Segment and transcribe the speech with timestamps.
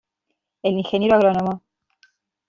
[0.69, 1.05] El Ing.
[1.17, 1.53] Agr.